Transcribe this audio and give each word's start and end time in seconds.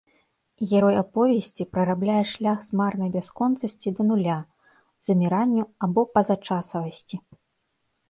Герой 0.69 0.95
аповесці 1.01 1.67
прарабляе 1.73 2.23
шлях 2.31 2.59
з 2.71 2.81
марнай 2.81 3.13
бясконцасці 3.17 3.95
да 4.01 4.09
нуля, 4.11 4.39
заміранню 5.11 5.63
або 5.87 6.01
пазачасавасці. 6.17 7.15